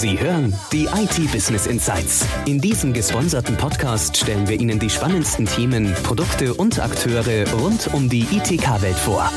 Sie 0.00 0.18
hören 0.18 0.54
die 0.72 0.86
IT 0.86 1.30
Business 1.30 1.66
Insights. 1.66 2.26
In 2.46 2.58
diesem 2.58 2.94
gesponserten 2.94 3.54
Podcast 3.58 4.16
stellen 4.16 4.48
wir 4.48 4.58
Ihnen 4.58 4.78
die 4.78 4.88
spannendsten 4.88 5.44
Themen, 5.44 5.92
Produkte 6.04 6.54
und 6.54 6.78
Akteure 6.78 7.46
rund 7.52 7.92
um 7.92 8.08
die 8.08 8.22
ITK-Welt 8.22 8.96
vor. 8.96 9.30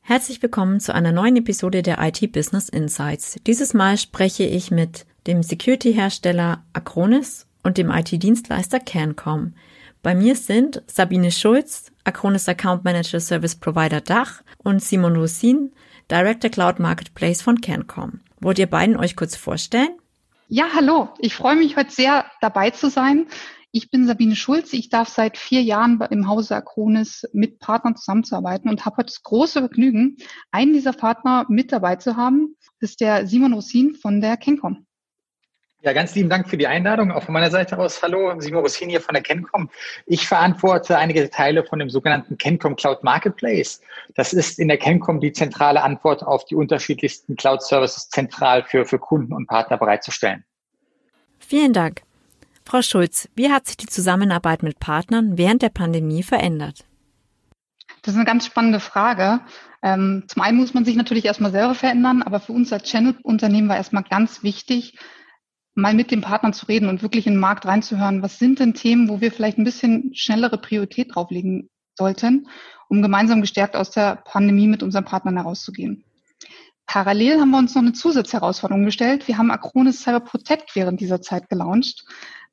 Herzlich 0.00 0.42
willkommen 0.42 0.80
zu 0.80 0.94
einer 0.94 1.12
neuen 1.12 1.36
Episode 1.36 1.82
der 1.82 1.98
IT 2.00 2.32
Business 2.32 2.70
Insights. 2.70 3.36
Dieses 3.46 3.74
Mal 3.74 3.98
spreche 3.98 4.44
ich 4.44 4.70
mit 4.70 5.04
dem 5.26 5.42
Security-Hersteller 5.42 6.64
Acronis 6.72 7.46
und 7.62 7.76
dem 7.76 7.90
IT-Dienstleister 7.90 8.80
Cancom. 8.80 9.52
Bei 10.02 10.14
mir 10.14 10.34
sind 10.34 10.82
Sabine 10.86 11.30
Schulz, 11.30 11.92
Acronis 12.04 12.48
Account 12.48 12.84
Manager 12.84 13.20
Service 13.20 13.54
Provider 13.54 14.00
Dach 14.00 14.42
und 14.64 14.82
Simon 14.82 15.16
Rosin, 15.16 15.72
Director 16.10 16.50
Cloud 16.50 16.78
Marketplace 16.78 17.42
von 17.42 17.60
Cancom. 17.60 18.20
Wollt 18.40 18.58
ihr 18.58 18.68
beiden 18.68 18.96
euch 18.96 19.16
kurz 19.16 19.36
vorstellen? 19.36 19.90
Ja, 20.48 20.66
hallo. 20.74 21.08
Ich 21.18 21.34
freue 21.34 21.56
mich 21.56 21.76
heute 21.76 21.90
sehr 21.90 22.26
dabei 22.40 22.70
zu 22.70 22.90
sein. 22.90 23.26
Ich 23.70 23.90
bin 23.90 24.06
Sabine 24.06 24.36
Schulz. 24.36 24.74
Ich 24.74 24.90
darf 24.90 25.08
seit 25.08 25.38
vier 25.38 25.62
Jahren 25.62 25.98
im 26.10 26.28
Hause 26.28 26.54
Acronis 26.56 27.26
mit 27.32 27.58
Partnern 27.58 27.96
zusammenzuarbeiten 27.96 28.68
und 28.68 28.84
habe 28.84 28.98
heute 28.98 29.06
das 29.06 29.22
große 29.22 29.60
Vergnügen, 29.60 30.18
einen 30.50 30.74
dieser 30.74 30.92
Partner 30.92 31.46
mit 31.48 31.72
dabei 31.72 31.96
zu 31.96 32.16
haben. 32.16 32.56
Das 32.80 32.90
ist 32.90 33.00
der 33.00 33.26
Simon 33.26 33.54
Rosin 33.54 33.94
von 33.94 34.20
der 34.20 34.36
Cancom. 34.36 34.86
Ja, 35.84 35.92
ganz 35.92 36.14
lieben 36.14 36.30
Dank 36.30 36.48
für 36.48 36.56
die 36.56 36.68
Einladung. 36.68 37.10
Auch 37.10 37.24
von 37.24 37.32
meiner 37.32 37.50
Seite 37.50 37.76
aus. 37.76 38.00
Hallo, 38.02 38.38
Simon 38.38 38.60
Rossin 38.60 38.88
hier 38.88 39.00
von 39.00 39.14
der 39.14 39.22
Kencom. 39.22 39.68
Ich 40.06 40.28
verantworte 40.28 40.96
einige 40.96 41.28
Teile 41.28 41.64
von 41.64 41.80
dem 41.80 41.90
sogenannten 41.90 42.38
Kencom 42.38 42.76
Cloud 42.76 43.02
Marketplace. 43.02 43.80
Das 44.14 44.32
ist 44.32 44.60
in 44.60 44.68
der 44.68 44.78
Kencom 44.78 45.18
die 45.18 45.32
zentrale 45.32 45.82
Antwort 45.82 46.22
auf 46.22 46.44
die 46.44 46.54
unterschiedlichsten 46.54 47.34
Cloud 47.34 47.62
Services 47.62 48.08
zentral 48.10 48.62
für, 48.62 48.86
für 48.86 49.00
Kunden 49.00 49.32
und 49.32 49.48
Partner 49.48 49.76
bereitzustellen. 49.76 50.44
Vielen 51.40 51.72
Dank. 51.72 52.02
Frau 52.64 52.80
Schulz, 52.80 53.28
wie 53.34 53.50
hat 53.50 53.66
sich 53.66 53.76
die 53.76 53.86
Zusammenarbeit 53.86 54.62
mit 54.62 54.78
Partnern 54.78 55.36
während 55.36 55.62
der 55.62 55.70
Pandemie 55.70 56.22
verändert? 56.22 56.84
Das 58.02 58.14
ist 58.14 58.18
eine 58.18 58.24
ganz 58.24 58.46
spannende 58.46 58.78
Frage. 58.78 59.40
Ähm, 59.82 60.22
zum 60.28 60.42
einen 60.42 60.58
muss 60.58 60.74
man 60.74 60.84
sich 60.84 60.94
natürlich 60.94 61.24
erstmal 61.24 61.50
selber 61.50 61.74
verändern, 61.74 62.22
aber 62.22 62.38
für 62.38 62.52
uns 62.52 62.72
als 62.72 62.84
Channel-Unternehmen 62.84 63.68
war 63.68 63.76
erstmal 63.76 64.04
ganz 64.04 64.44
wichtig, 64.44 64.96
mal 65.74 65.94
mit 65.94 66.10
den 66.10 66.20
Partnern 66.20 66.52
zu 66.52 66.66
reden 66.66 66.88
und 66.88 67.02
wirklich 67.02 67.26
in 67.26 67.34
den 67.34 67.40
Markt 67.40 67.66
reinzuhören. 67.66 68.22
Was 68.22 68.38
sind 68.38 68.58
denn 68.58 68.74
Themen, 68.74 69.08
wo 69.08 69.20
wir 69.20 69.32
vielleicht 69.32 69.58
ein 69.58 69.64
bisschen 69.64 70.10
schnellere 70.14 70.58
Priorität 70.58 71.14
drauflegen 71.14 71.70
sollten, 71.96 72.48
um 72.88 73.02
gemeinsam 73.02 73.40
gestärkt 73.40 73.76
aus 73.76 73.90
der 73.90 74.16
Pandemie 74.24 74.66
mit 74.66 74.82
unseren 74.82 75.04
Partnern 75.04 75.36
herauszugehen? 75.36 76.04
Parallel 76.86 77.40
haben 77.40 77.50
wir 77.50 77.58
uns 77.58 77.74
noch 77.74 77.82
eine 77.82 77.92
Zusatzherausforderung 77.92 78.84
gestellt. 78.84 79.26
Wir 79.28 79.38
haben 79.38 79.50
Acronis 79.50 80.02
Cyber 80.02 80.20
Protect 80.20 80.74
während 80.74 81.00
dieser 81.00 81.22
Zeit 81.22 81.48
gelauncht, 81.48 82.04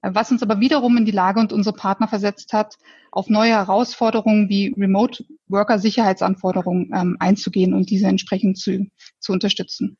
was 0.02 0.32
uns 0.32 0.42
aber 0.42 0.62
wiederum 0.62 0.96
in 0.96 1.06
die 1.06 1.12
Lage 1.12 1.42
und 1.42 1.52
unsere 1.52 1.76
Partner 1.76 2.08
versetzt 2.08 2.54
hat, 2.54 2.76
auf 3.12 3.28
neue 3.28 3.52
Herausforderungen 3.52 4.48
wie 4.48 4.74
Remote 4.78 5.26
Worker 5.48 5.80
Sicherheitsanforderungen 5.80 6.92
ähm, 6.94 7.18
einzugehen 7.20 7.74
und 7.74 7.90
diese 7.90 8.08
entsprechend 8.08 8.58
zu, 8.58 8.88
zu 9.20 9.34
unterstützen. 9.34 9.98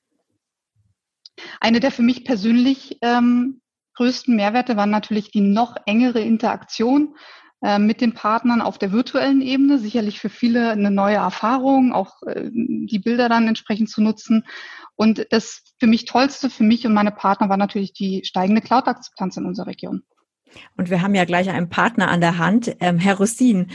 Eine 1.60 1.80
der 1.80 1.92
für 1.92 2.02
mich 2.02 2.26
persönlich 2.26 2.98
ähm, 3.02 3.62
größten 3.96 4.36
Mehrwerte 4.36 4.78
waren 4.78 4.90
natürlich 4.90 5.32
die 5.32 5.42
noch 5.42 5.76
engere 5.86 6.22
Interaktion 6.22 7.16
äh, 7.62 7.78
mit 7.78 8.00
den 8.00 8.14
Partnern 8.14 8.62
auf 8.62 8.78
der 8.78 8.94
virtuellen 8.94 9.42
Ebene. 9.42 9.78
Sicherlich 9.80 10.20
für 10.20 10.30
viele 10.30 10.72
eine 10.72 10.92
neue 10.92 11.18
Erfahrung, 11.18 11.92
auch 11.92 12.22
äh, 12.24 12.50
die 12.54 13.00
Bilder 13.00 13.28
dann 13.28 13.48
entsprechend 13.48 13.90
zu 13.90 14.02
nutzen. 14.02 14.46
Und 14.96 15.28
das 15.32 15.64
für 15.78 15.88
mich 15.88 16.06
Tollste 16.06 16.50
für 16.50 16.64
mich 16.64 16.86
und 16.88 16.94
meine 16.94 17.12
Partner 17.12 17.50
war 17.50 17.58
natürlich 17.58 17.92
die 17.92 18.24
steigende 18.24 18.62
Cloud-Akzeptanz 18.62 19.36
in 19.36 19.46
unserer 19.46 19.68
Region. 19.68 20.04
Und 20.78 20.90
wir 20.90 21.02
haben 21.02 21.14
ja 21.14 21.26
gleich 21.26 21.50
einen 21.50 21.70
Partner 21.70 22.10
an 22.10 22.22
der 22.22 22.38
Hand. 22.38 22.76
Ähm, 22.80 22.98
Herr 22.98 23.18
Russin, 23.18 23.68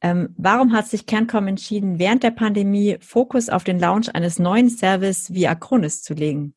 ähm, 0.00 0.34
warum 0.36 0.72
hat 0.72 0.86
sich 0.86 1.06
Kerncom 1.06 1.48
entschieden, 1.48 1.98
während 1.98 2.22
der 2.22 2.30
Pandemie 2.30 2.96
Fokus 3.00 3.48
auf 3.48 3.64
den 3.64 3.78
Launch 3.78 4.14
eines 4.14 4.38
neuen 4.38 4.70
Service 4.70 5.32
wie 5.32 5.48
Acronis 5.48 6.02
zu 6.02 6.14
legen? 6.14 6.54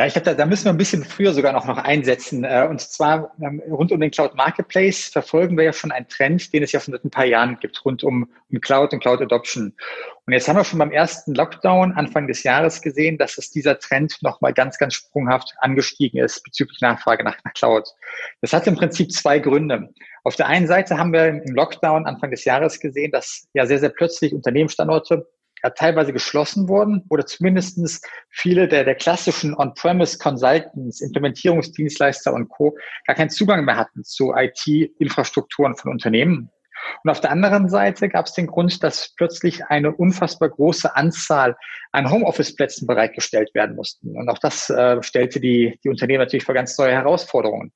Ja, 0.00 0.06
ich 0.06 0.14
glaube, 0.14 0.24
da, 0.24 0.32
da 0.32 0.46
müssen 0.46 0.64
wir 0.64 0.70
ein 0.70 0.78
bisschen 0.78 1.04
früher 1.04 1.34
sogar 1.34 1.52
noch, 1.52 1.66
noch 1.66 1.76
einsetzen. 1.76 2.42
Äh, 2.42 2.66
und 2.70 2.80
zwar 2.80 3.36
ähm, 3.42 3.60
rund 3.68 3.92
um 3.92 4.00
den 4.00 4.10
Cloud 4.10 4.34
Marketplace 4.34 5.08
verfolgen 5.08 5.58
wir 5.58 5.64
ja 5.64 5.74
schon 5.74 5.92
einen 5.92 6.08
Trend, 6.08 6.54
den 6.54 6.62
es 6.62 6.72
ja 6.72 6.80
schon 6.80 6.92
seit 6.92 7.04
ein 7.04 7.10
paar 7.10 7.26
Jahren 7.26 7.58
gibt, 7.60 7.84
rund 7.84 8.02
um, 8.02 8.26
um 8.50 8.60
Cloud 8.62 8.94
und 8.94 9.00
Cloud 9.00 9.20
Adoption. 9.20 9.74
Und 10.24 10.32
jetzt 10.32 10.48
haben 10.48 10.56
wir 10.56 10.64
schon 10.64 10.78
beim 10.78 10.90
ersten 10.90 11.34
Lockdown 11.34 11.92
Anfang 11.92 12.28
des 12.28 12.44
Jahres 12.44 12.80
gesehen, 12.80 13.18
dass 13.18 13.36
es 13.36 13.50
dieser 13.50 13.78
Trend 13.78 14.16
nochmal 14.22 14.54
ganz, 14.54 14.78
ganz 14.78 14.94
sprunghaft 14.94 15.52
angestiegen 15.58 16.24
ist 16.24 16.42
bezüglich 16.44 16.80
Nachfrage 16.80 17.22
nach, 17.22 17.36
nach 17.44 17.52
Cloud. 17.52 17.86
Das 18.40 18.54
hat 18.54 18.66
im 18.66 18.76
Prinzip 18.76 19.12
zwei 19.12 19.38
Gründe. 19.38 19.90
Auf 20.24 20.34
der 20.34 20.46
einen 20.46 20.66
Seite 20.66 20.96
haben 20.96 21.12
wir 21.12 21.26
im 21.26 21.54
Lockdown 21.54 22.06
Anfang 22.06 22.30
des 22.30 22.46
Jahres 22.46 22.80
gesehen, 22.80 23.12
dass 23.12 23.48
ja 23.52 23.66
sehr, 23.66 23.78
sehr 23.78 23.90
plötzlich 23.90 24.32
Unternehmensstandorte 24.32 25.26
ja, 25.62 25.70
teilweise 25.70 26.12
geschlossen 26.12 26.68
wurden 26.68 27.04
oder 27.08 27.26
zumindestens 27.26 28.00
viele 28.30 28.68
der, 28.68 28.84
der 28.84 28.94
klassischen 28.94 29.54
On-Premise 29.56 30.18
Consultants, 30.18 31.00
Implementierungsdienstleister 31.00 32.32
und 32.32 32.48
Co. 32.48 32.76
gar 33.06 33.16
keinen 33.16 33.30
Zugang 33.30 33.64
mehr 33.64 33.76
hatten 33.76 34.04
zu 34.04 34.34
IT-Infrastrukturen 34.34 35.76
von 35.76 35.90
Unternehmen. 35.92 36.50
Und 37.04 37.10
auf 37.10 37.20
der 37.20 37.30
anderen 37.30 37.68
Seite 37.68 38.08
gab 38.08 38.26
es 38.26 38.32
den 38.32 38.46
Grund, 38.46 38.82
dass 38.82 39.14
plötzlich 39.16 39.64
eine 39.66 39.94
unfassbar 39.94 40.48
große 40.48 40.96
Anzahl 40.96 41.56
an 41.92 42.10
Homeoffice-Plätzen 42.10 42.86
bereitgestellt 42.86 43.50
werden 43.54 43.76
mussten. 43.76 44.16
Und 44.16 44.28
auch 44.28 44.38
das 44.38 44.70
äh, 44.70 45.02
stellte 45.02 45.40
die, 45.40 45.78
die 45.84 45.88
Unternehmen 45.88 46.20
natürlich 46.20 46.44
vor 46.44 46.54
ganz 46.54 46.76
neue 46.78 46.92
Herausforderungen. 46.92 47.72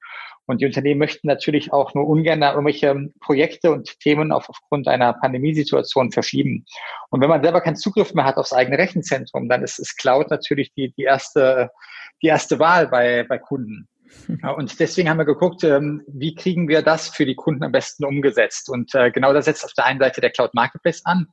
Und 0.47 0.61
die 0.61 0.67
Unternehmen 0.67 0.99
möchten 0.99 1.27
natürlich 1.27 1.73
auch 1.73 1.95
nur 1.95 2.07
ungern 2.07 2.43
irgendwelche 2.43 3.11
Projekte 3.21 3.71
und 3.71 3.99
Themen 4.01 4.31
auf, 4.31 4.49
aufgrund 4.49 4.89
einer 4.89 5.15
Pandemiesituation 5.15 6.13
verschieben. 6.13 6.67
Und 7.11 7.21
wenn 7.21 7.31
man 7.31 7.43
selber 7.43 7.61
keinen 7.61 7.77
Zugriff 7.77 8.13
mehr 8.13 8.25
hat 8.25 8.37
aufs 8.37 8.53
eigene 8.53 8.79
Rechenzentrum, 8.79 9.49
dann 9.49 9.63
ist, 9.63 9.79
ist 9.79 9.97
Cloud 9.97 10.31
natürlich 10.31 10.73
die, 10.75 10.93
die 10.93 11.05
erste, 11.05 11.71
die 12.23 12.27
erste 12.27 12.59
Wahl 12.59 12.89
bei, 12.89 13.25
bei 13.25 13.39
Kunden. 13.39 13.89
Und 14.57 14.81
deswegen 14.81 15.09
haben 15.09 15.19
wir 15.19 15.25
geguckt, 15.25 15.65
ähm, 15.65 16.03
wie 16.07 16.35
kriegen 16.35 16.69
wir 16.69 16.83
das 16.83 17.09
für 17.09 17.27
die 17.27 17.35
Kunden 17.35 17.63
am 17.63 17.73
besten 17.73 18.05
umgesetzt. 18.05 18.69
Und 18.71 18.95
äh, 18.95 19.11
genau 19.11 19.33
das 19.33 19.45
setzt 19.45 19.65
auf 19.65 19.73
der 19.75 19.87
einen 19.87 20.01
Seite 20.01 20.21
der 20.21 20.31
Cloud 20.31 20.55
Marketplace 20.55 21.03
an 21.05 21.29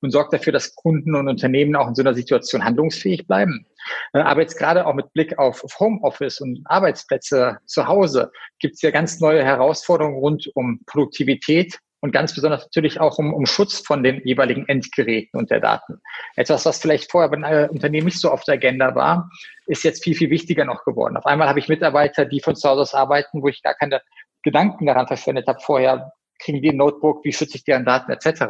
und 0.00 0.10
sorgt 0.10 0.32
dafür, 0.32 0.52
dass 0.52 0.74
Kunden 0.74 1.14
und 1.14 1.28
Unternehmen 1.28 1.74
auch 1.76 1.88
in 1.88 1.94
so 1.94 2.02
einer 2.02 2.14
Situation 2.14 2.64
handlungsfähig 2.64 3.26
bleiben. 3.26 3.66
Äh, 4.12 4.20
aber 4.20 4.42
jetzt 4.42 4.58
gerade 4.58 4.86
auch 4.86 4.94
mit 4.94 5.12
Blick 5.12 5.38
auf 5.38 5.62
Homeoffice 5.80 6.40
und 6.40 6.60
Arbeitsplätze 6.66 7.58
zu 7.66 7.86
Hause 7.86 8.30
gibt 8.58 8.74
es 8.74 8.82
ja 8.82 8.90
ganz 8.90 9.20
neue 9.20 9.44
Herausforderungen 9.44 10.18
rund 10.18 10.50
um 10.54 10.80
Produktivität, 10.86 11.78
und 12.00 12.12
ganz 12.12 12.34
besonders 12.34 12.62
natürlich 12.62 13.00
auch 13.00 13.18
um, 13.18 13.32
um 13.32 13.46
Schutz 13.46 13.80
von 13.80 14.02
den 14.02 14.20
jeweiligen 14.24 14.68
Endgeräten 14.68 15.38
und 15.38 15.50
der 15.50 15.60
Daten. 15.60 16.00
Etwas, 16.36 16.64
was 16.64 16.78
vielleicht 16.78 17.10
vorher 17.10 17.30
bei 17.30 17.42
einem 17.42 17.70
Unternehmen 17.70 18.06
nicht 18.06 18.20
so 18.20 18.30
auf 18.30 18.44
der 18.44 18.54
Agenda 18.54 18.94
war, 18.94 19.30
ist 19.66 19.84
jetzt 19.84 20.02
viel, 20.02 20.14
viel 20.14 20.30
wichtiger 20.30 20.64
noch 20.64 20.84
geworden. 20.84 21.16
Auf 21.16 21.26
einmal 21.26 21.48
habe 21.48 21.58
ich 21.58 21.68
Mitarbeiter, 21.68 22.24
die 22.24 22.40
von 22.40 22.56
zu 22.56 22.68
Hause 22.68 22.82
aus 22.82 22.94
arbeiten, 22.94 23.42
wo 23.42 23.48
ich 23.48 23.62
gar 23.62 23.74
keine 23.74 24.00
Gedanken 24.42 24.86
daran 24.86 25.06
verschwendet 25.06 25.46
habe, 25.48 25.60
vorher 25.60 26.12
kriegen 26.38 26.62
die 26.62 26.70
ein 26.70 26.76
Notebook, 26.76 27.24
wie 27.24 27.32
schütze 27.32 27.56
ich 27.56 27.64
deren 27.64 27.84
Daten 27.84 28.10
etc. 28.12 28.44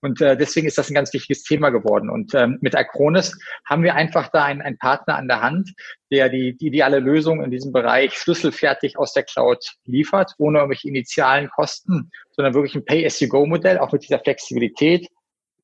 Und 0.00 0.20
äh, 0.20 0.36
deswegen 0.36 0.66
ist 0.66 0.78
das 0.78 0.90
ein 0.90 0.94
ganz 0.94 1.12
wichtiges 1.12 1.42
Thema 1.42 1.70
geworden. 1.70 2.10
Und 2.10 2.34
ähm, 2.34 2.58
mit 2.60 2.76
Acronis 2.76 3.36
haben 3.64 3.82
wir 3.82 3.94
einfach 3.94 4.28
da 4.28 4.44
einen, 4.44 4.62
einen 4.62 4.78
Partner 4.78 5.16
an 5.16 5.28
der 5.28 5.42
Hand, 5.42 5.72
der 6.10 6.28
die, 6.28 6.56
die 6.56 6.68
ideale 6.68 7.00
Lösung 7.00 7.42
in 7.42 7.50
diesem 7.50 7.72
Bereich 7.72 8.14
schlüsselfertig 8.14 8.98
aus 8.98 9.12
der 9.12 9.24
Cloud 9.24 9.74
liefert, 9.84 10.34
ohne 10.38 10.58
irgendwelche 10.58 10.88
initialen 10.88 11.48
Kosten, 11.50 12.10
sondern 12.30 12.54
wirklich 12.54 12.74
ein 12.74 12.84
Pay-as-you-go-Modell, 12.84 13.78
auch 13.78 13.92
mit 13.92 14.04
dieser 14.04 14.20
Flexibilität, 14.20 15.08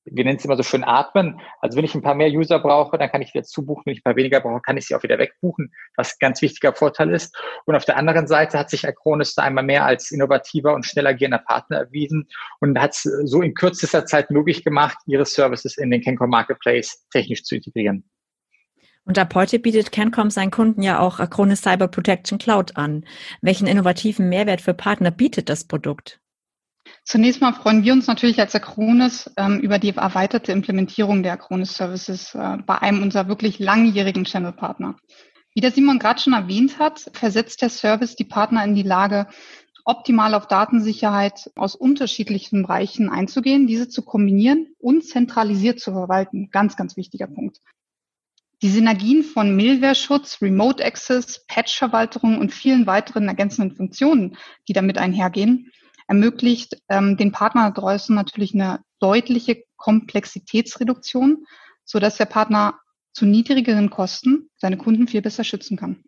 wir 0.05 0.25
nennen 0.25 0.37
es 0.37 0.45
immer 0.45 0.57
so 0.57 0.63
schön 0.63 0.85
atmen. 0.85 1.41
Also 1.61 1.77
wenn 1.77 1.85
ich 1.85 1.95
ein 1.95 2.03
paar 2.03 2.15
mehr 2.15 2.31
User 2.31 2.59
brauche, 2.59 2.99
dann 2.99 3.11
kann 3.11 3.23
ich 3.23 3.33
wieder 3.35 3.45
zubuchen. 3.45 3.85
Wenn 3.87 3.95
ich 3.95 4.01
ein 4.01 4.05
paar 4.05 4.17
weniger 4.17 4.41
brauche, 4.41 4.61
kann 4.61 4.77
ich 4.77 4.87
sie 4.87 4.95
auch 4.95 5.03
wieder 5.03 5.19
wegbuchen, 5.19 5.73
was 5.97 6.13
ein 6.13 6.17
ganz 6.21 6.43
wichtiger 6.43 6.75
Vorteil 6.75 7.11
ist. 7.11 7.37
Und 7.67 7.77
auf 7.77 7.85
der 7.85 7.97
anderen 7.97 8.27
Seite 8.27 8.59
hat 8.59 8.71
sich 8.71 8.87
Acronis 8.87 9.35
da 9.35 9.43
einmal 9.43 9.65
mehr 9.65 9.85
als 9.85 10.11
innovativer 10.11 10.75
und 10.75 10.85
schnell 10.85 11.07
agierender 11.07 11.39
Partner 11.39 11.79
erwiesen 11.79 12.29
und 12.61 12.79
hat 12.81 12.93
es 12.93 13.03
so 13.03 13.43
in 13.43 13.55
kürzester 13.55 14.07
Zeit 14.07 14.31
möglich 14.31 14.65
gemacht, 14.65 14.99
ihre 15.07 15.25
Services 15.25 15.77
in 15.77 15.91
den 15.91 16.01
Kencom 16.01 16.31
Marketplace 16.31 17.07
technisch 17.11 17.45
zu 17.45 17.57
integrieren. 17.57 18.05
Und 19.05 19.19
ab 19.19 19.35
heute 19.35 19.59
bietet 19.59 19.91
Cancom 19.91 20.31
seinen 20.31 20.53
Kunden 20.53 20.83
ja 20.83 21.01
auch 21.01 21.19
Acronis 21.19 21.63
Cyber 21.63 21.89
Protection 21.89 22.39
Cloud 22.39 22.77
an. 22.77 23.05
Welchen 23.41 23.67
innovativen 23.67 24.29
Mehrwert 24.29 24.61
für 24.61 24.75
Partner 24.75 25.11
bietet 25.11 25.49
das 25.49 25.65
Produkt? 25.65 26.22
Zunächst 27.05 27.41
mal 27.41 27.53
freuen 27.53 27.83
wir 27.83 27.93
uns 27.93 28.07
natürlich 28.07 28.39
als 28.39 28.55
Acronis 28.55 29.31
ähm, 29.37 29.59
über 29.59 29.79
die 29.79 29.91
erweiterte 29.91 30.53
Implementierung 30.53 31.23
der 31.23 31.33
Acronis 31.33 31.75
Services 31.75 32.35
äh, 32.35 32.59
bei 32.65 32.81
einem 32.81 33.03
unserer 33.03 33.29
wirklich 33.29 33.59
langjährigen 33.59 34.25
Channel-Partner. 34.25 34.97
Wie 35.55 35.61
der 35.61 35.73
Simon 35.73 35.99
gerade 35.99 36.21
schon 36.21 36.33
erwähnt 36.33 36.79
hat, 36.79 37.11
versetzt 37.13 37.61
der 37.61 37.71
Service 37.71 38.15
die 38.15 38.25
Partner 38.25 38.65
in 38.65 38.75
die 38.75 38.85
Lage, 38.85 39.27
optimal 39.85 40.35
auf 40.35 40.47
Datensicherheit 40.47 41.51
aus 41.57 41.75
unterschiedlichen 41.75 42.63
Bereichen 42.63 43.11
einzugehen, 43.11 43.67
diese 43.67 43.89
zu 43.89 44.03
kombinieren 44.03 44.69
und 44.79 45.05
zentralisiert 45.05 45.81
zu 45.81 45.93
verwalten. 45.93 46.51
Ganz, 46.53 46.77
ganz 46.77 46.97
wichtiger 46.97 47.27
Punkt. 47.27 47.59
Die 48.63 48.71
Synergien 48.71 49.25
von 49.25 49.57
Mailware-Schutz, 49.57 50.41
Remote 50.41 50.85
Access, 50.85 51.45
Patch-Verwaltung 51.49 52.39
und 52.39 52.53
vielen 52.53 52.87
weiteren 52.87 53.27
ergänzenden 53.27 53.75
Funktionen, 53.75 54.37
die 54.69 54.73
damit 54.73 54.99
einhergehen, 54.99 55.73
ermöglicht 56.13 56.77
ähm, 56.91 57.17
den 57.17 57.33
Partner 57.33 57.71
draußen 57.71 58.15
natürlich 58.15 58.53
eine 58.53 58.81
deutliche 59.01 59.65
Komplexitätsreduktion, 59.77 61.47
so 61.87 61.99
dass 62.01 62.19
der 62.19 62.27
Partner 62.27 62.75
zu 63.15 63.25
niedrigeren 63.25 63.89
Kosten 63.89 64.51
seine 64.57 64.77
Kunden 64.77 65.09
viel 65.09 65.23
besser 65.23 65.43
schützen 65.43 65.79
kann. 65.79 66.05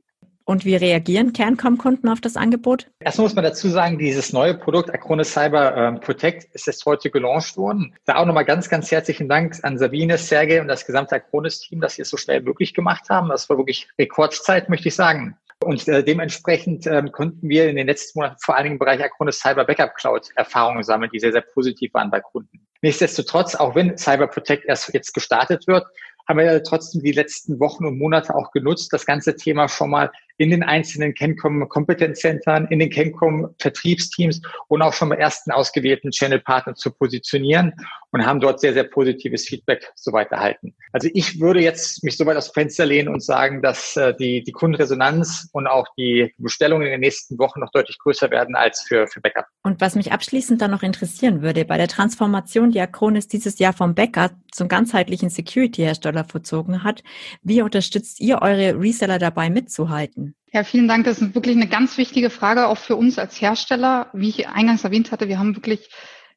Und 0.46 0.66
wie 0.66 0.76
reagieren 0.76 1.32
Kerncom-Kunden 1.32 2.06
auf 2.10 2.20
das 2.20 2.36
Angebot? 2.36 2.90
Erstmal 3.00 3.24
muss 3.24 3.34
man 3.34 3.44
dazu 3.44 3.70
sagen, 3.70 3.98
dieses 3.98 4.34
neue 4.34 4.52
Produkt 4.52 4.92
Acronis 4.92 5.32
Cyber 5.32 5.74
ähm, 5.74 6.00
Protect 6.00 6.54
ist 6.54 6.66
jetzt 6.66 6.84
heute 6.84 7.08
gelauncht 7.10 7.56
worden. 7.56 7.94
Da 8.04 8.16
auch 8.16 8.26
nochmal 8.26 8.44
ganz, 8.44 8.68
ganz 8.68 8.90
herzlichen 8.90 9.26
Dank 9.26 9.58
an 9.62 9.78
Sabine, 9.78 10.18
Sergej 10.18 10.60
und 10.60 10.68
das 10.68 10.84
gesamte 10.84 11.14
Acronis-Team, 11.14 11.80
dass 11.80 11.94
sie 11.94 12.02
es 12.02 12.10
so 12.10 12.18
schnell 12.18 12.42
möglich 12.42 12.74
gemacht 12.74 13.08
haben. 13.08 13.30
Das 13.30 13.48
war 13.48 13.56
wirklich 13.56 13.88
Rekordzeit, 13.98 14.68
möchte 14.68 14.88
ich 14.88 14.94
sagen. 14.94 15.38
Und 15.64 15.88
äh, 15.88 16.04
dementsprechend 16.04 16.86
ähm, 16.86 17.10
konnten 17.12 17.48
wir 17.48 17.68
in 17.68 17.76
den 17.76 17.86
letzten 17.86 18.18
Monaten 18.18 18.36
vor 18.40 18.54
allen 18.54 18.64
Dingen 18.64 18.74
im 18.74 18.78
Bereich 18.78 19.02
Acronis 19.02 19.40
Cyber 19.40 19.64
Backup 19.64 19.94
Cloud 19.96 20.28
Erfahrungen 20.36 20.82
sammeln, 20.82 21.10
die 21.12 21.18
sehr, 21.18 21.32
sehr 21.32 21.42
positiv 21.42 21.92
waren 21.94 22.10
bei 22.10 22.20
Kunden. 22.20 22.66
Nichtsdestotrotz, 22.82 23.54
auch 23.54 23.74
wenn 23.74 23.96
Cyber 23.96 24.26
Protect 24.26 24.66
erst 24.66 24.92
jetzt 24.92 25.14
gestartet 25.14 25.66
wird, 25.66 25.86
haben 26.26 26.38
wir 26.38 26.46
ja 26.46 26.60
trotzdem 26.60 27.02
die 27.02 27.12
letzten 27.12 27.60
Wochen 27.60 27.84
und 27.84 27.98
Monate 27.98 28.34
auch 28.34 28.50
genutzt, 28.50 28.92
das 28.92 29.06
ganze 29.06 29.36
Thema 29.36 29.68
schon 29.68 29.90
mal 29.90 30.10
in 30.36 30.50
den 30.50 30.62
einzelnen 30.62 31.14
Kencom 31.14 31.68
Kompetenzzentren, 31.68 32.66
in 32.68 32.78
den 32.80 32.90
Kencom 32.90 33.54
Vertriebsteams 33.58 34.42
und 34.68 34.82
auch 34.82 34.92
schon 34.92 35.10
bei 35.10 35.16
ersten 35.16 35.52
ausgewählten 35.52 36.10
Channel-Partnern 36.10 36.76
zu 36.76 36.90
positionieren 36.90 37.72
und 38.10 38.26
haben 38.26 38.40
dort 38.40 38.60
sehr, 38.60 38.72
sehr 38.72 38.84
positives 38.84 39.46
Feedback 39.46 39.92
soweit 39.94 40.32
erhalten. 40.32 40.74
Also 40.92 41.08
ich 41.12 41.40
würde 41.40 41.60
jetzt 41.60 42.02
mich 42.02 42.16
soweit 42.16 42.36
aus 42.36 42.50
dem 42.50 42.54
Fenster 42.54 42.86
lehnen 42.86 43.08
und 43.08 43.22
sagen, 43.22 43.62
dass 43.62 43.96
äh, 43.96 44.14
die, 44.16 44.42
die 44.42 44.52
Kundenresonanz 44.52 45.48
und 45.52 45.66
auch 45.66 45.86
die 45.96 46.34
Bestellungen 46.38 46.86
in 46.86 46.92
den 46.92 47.00
nächsten 47.00 47.38
Wochen 47.38 47.60
noch 47.60 47.70
deutlich 47.70 47.98
größer 47.98 48.30
werden 48.30 48.56
als 48.56 48.82
für, 48.82 49.06
für 49.06 49.20
Backup. 49.20 49.46
Und 49.66 49.80
was 49.80 49.94
mich 49.94 50.12
abschließend 50.12 50.60
dann 50.60 50.70
noch 50.70 50.82
interessieren 50.82 51.40
würde, 51.40 51.64
bei 51.64 51.78
der 51.78 51.88
Transformation, 51.88 52.70
die 52.70 52.80
Acronis 52.80 53.28
dieses 53.28 53.58
Jahr 53.58 53.72
vom 53.72 53.94
Backup 53.94 54.32
zum 54.52 54.68
ganzheitlichen 54.68 55.30
Security-Hersteller 55.30 56.24
vollzogen 56.24 56.84
hat, 56.84 57.02
wie 57.42 57.62
unterstützt 57.62 58.20
ihr 58.20 58.42
eure 58.42 58.78
Reseller 58.78 59.18
dabei 59.18 59.48
mitzuhalten? 59.48 60.34
Ja, 60.52 60.64
vielen 60.64 60.86
Dank. 60.86 61.06
Das 61.06 61.22
ist 61.22 61.34
wirklich 61.34 61.56
eine 61.56 61.66
ganz 61.66 61.96
wichtige 61.96 62.28
Frage, 62.28 62.68
auch 62.68 62.76
für 62.76 62.94
uns 62.94 63.18
als 63.18 63.40
Hersteller. 63.40 64.10
Wie 64.12 64.28
ich 64.28 64.48
eingangs 64.48 64.84
erwähnt 64.84 65.10
hatte, 65.12 65.28
wir 65.28 65.38
haben 65.38 65.56
wirklich 65.56 65.88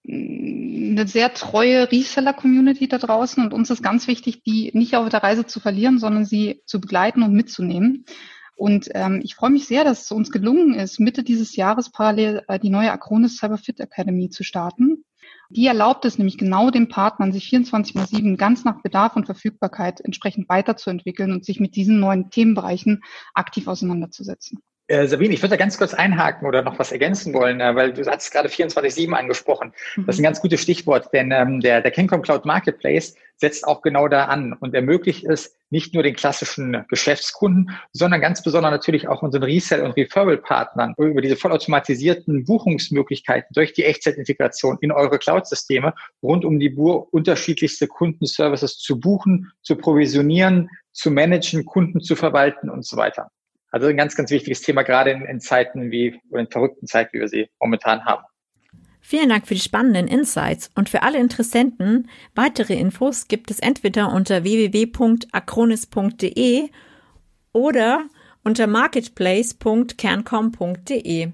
mm, 0.04 0.92
eine 0.92 1.06
sehr 1.06 1.34
treue 1.34 1.92
Reseller-Community 1.92 2.88
da 2.88 2.98
draußen 2.98 3.44
und 3.44 3.54
uns 3.54 3.70
ist 3.70 3.84
ganz 3.84 4.08
wichtig, 4.08 4.44
die 4.44 4.72
nicht 4.74 4.96
auf 4.96 5.10
der 5.10 5.22
Reise 5.22 5.46
zu 5.46 5.60
verlieren, 5.60 6.00
sondern 6.00 6.24
sie 6.24 6.62
zu 6.66 6.80
begleiten 6.80 7.24
und 7.24 7.34
mitzunehmen. 7.34 8.06
Und 8.58 8.90
ähm, 8.96 9.22
ich 9.24 9.36
freue 9.36 9.52
mich 9.52 9.68
sehr, 9.68 9.84
dass 9.84 10.06
es 10.06 10.12
uns 10.12 10.32
gelungen 10.32 10.74
ist, 10.74 11.00
Mitte 11.00 11.22
dieses 11.22 11.56
Jahres 11.56 11.92
parallel 11.92 12.44
äh, 12.48 12.58
die 12.58 12.72
neue 12.72 12.92
Acronis 12.92 13.38
Cyber 13.38 13.60
Fit 13.60 13.80
Academy 13.80 14.30
zu 14.30 14.44
starten. 14.44 15.06
Die 15.50 15.68
erlaubt 15.68 16.06
es 16.06 16.18
nämlich 16.18 16.40
genau 16.40 16.72
den 16.72 16.90
Partnern, 16.90 17.32
sich 17.32 17.48
24 17.48 17.94
mal 17.94 18.08
7 18.08 18.36
ganz 18.36 18.66
nach 18.66 18.82
Bedarf 18.82 19.16
und 19.16 19.26
Verfügbarkeit 19.26 20.02
entsprechend 20.02 20.50
weiterzuentwickeln 20.50 21.32
und 21.32 21.46
sich 21.46 21.60
mit 21.60 21.76
diesen 21.76 22.00
neuen 22.00 22.32
Themenbereichen 22.32 23.04
aktiv 23.36 23.68
auseinanderzusetzen. 23.68 24.60
Äh, 24.90 25.08
Sabine, 25.08 25.34
ich 25.34 25.42
würde 25.42 25.50
da 25.52 25.56
ganz 25.58 25.78
kurz 25.78 25.94
einhaken 25.94 26.48
oder 26.48 26.62
noch 26.62 26.80
was 26.80 26.94
ergänzen 26.94 27.34
wollen, 27.34 27.60
äh, 27.60 27.76
weil 27.76 27.92
du 27.92 28.06
hast 28.06 28.32
gerade 28.32 28.48
24-7 28.48 29.12
angesprochen. 29.12 29.74
Das 29.98 30.16
ist 30.16 30.20
ein 30.20 30.22
mhm. 30.22 30.24
ganz 30.24 30.42
gutes 30.42 30.62
Stichwort, 30.62 31.10
denn 31.14 31.32
ähm, 31.32 31.60
der, 31.60 31.82
der 31.82 31.92
Kencom 31.92 32.22
Cloud 32.22 32.46
Marketplace 32.46 33.16
setzt 33.36 33.68
auch 33.68 33.82
genau 33.82 34.08
da 34.08 34.26
an 34.26 34.54
und 34.54 34.74
ermöglicht 34.74 35.26
es 35.26 35.58
nicht 35.70 35.94
nur 35.94 36.04
den 36.04 36.16
klassischen 36.16 36.86
Geschäftskunden, 36.88 37.72
sondern 37.92 38.22
ganz 38.22 38.42
besonders 38.42 38.72
natürlich 38.72 39.10
auch 39.10 39.22
unseren 39.22 39.44
Resell- 39.44 39.82
und 39.82 39.92
Referral-Partnern 39.98 40.94
über 40.98 41.22
diese 41.22 41.36
vollautomatisierten 41.36 42.46
Buchungsmöglichkeiten 42.46 43.54
durch 43.54 43.74
die 43.74 43.84
Echtzeitintegration 43.84 44.78
in 44.80 44.94
eure 44.94 45.20
Cloud-Systeme 45.20 45.94
rund 46.24 46.46
um 46.46 46.60
die 46.60 46.70
Bur 46.70 47.14
unterschiedlichste 47.14 47.88
Kundenservices 47.88 48.78
zu 48.78 49.02
buchen, 49.02 49.52
zu 49.62 49.76
provisionieren, 49.76 50.70
zu 50.94 51.12
managen, 51.12 51.66
Kunden 51.66 52.00
zu 52.00 52.16
verwalten 52.16 52.70
und 52.70 52.86
so 52.86 52.96
weiter. 52.96 53.30
Also 53.72 53.88
ein 53.88 53.98
ganz, 53.98 54.16
ganz 54.16 54.30
wichtiges 54.32 54.62
Thema, 54.62 54.84
gerade 54.84 55.12
in, 55.12 55.26
in 55.26 55.40
Zeiten 55.40 55.92
wie, 55.92 56.20
in 56.32 56.48
verrückten 56.48 56.88
Zeiten, 56.88 57.14
wie 57.14 57.20
wir 57.20 57.28
sie 57.28 57.48
momentan 57.60 58.06
haben. 58.06 58.24
Vielen 59.02 59.30
Dank 59.30 59.48
für 59.48 59.54
die 59.54 59.62
spannenden 59.62 60.08
Insights 60.08 60.72
und 60.76 60.90
für 60.90 61.02
alle 61.02 61.18
Interessenten. 61.18 62.10
Weitere 62.36 62.74
Infos 62.74 63.30
gibt 63.30 63.50
es 63.52 63.60
entweder 63.60 64.12
unter 64.12 64.44
www.acronis.de 64.44 66.70
oder 67.54 68.06
unter 68.44 68.68
marketplace.kerncom.de. 68.68 71.32